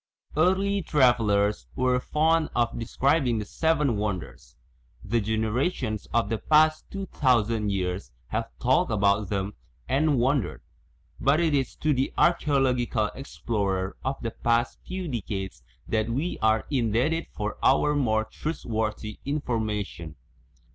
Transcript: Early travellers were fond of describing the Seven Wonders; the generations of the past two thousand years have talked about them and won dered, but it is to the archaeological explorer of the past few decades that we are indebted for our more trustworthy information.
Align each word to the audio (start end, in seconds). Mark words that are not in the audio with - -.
Early 0.35 0.81
travellers 0.81 1.67
were 1.75 1.99
fond 1.99 2.49
of 2.55 2.79
describing 2.79 3.37
the 3.37 3.45
Seven 3.45 3.97
Wonders; 3.97 4.55
the 5.03 5.21
generations 5.21 6.07
of 6.11 6.27
the 6.27 6.39
past 6.39 6.89
two 6.89 7.05
thousand 7.05 7.71
years 7.71 8.11
have 8.29 8.49
talked 8.59 8.89
about 8.89 9.29
them 9.29 9.53
and 9.87 10.17
won 10.17 10.41
dered, 10.41 10.61
but 11.19 11.39
it 11.39 11.53
is 11.53 11.75
to 11.75 11.93
the 11.93 12.11
archaeological 12.17 13.11
explorer 13.13 13.95
of 14.03 14.19
the 14.23 14.31
past 14.31 14.79
few 14.87 15.07
decades 15.07 15.61
that 15.87 16.09
we 16.09 16.39
are 16.41 16.65
indebted 16.71 17.27
for 17.31 17.59
our 17.61 17.93
more 17.93 18.23
trustworthy 18.25 19.19
information. 19.23 20.15